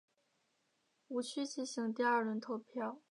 [1.09, 3.03] 无须进行第二轮投票。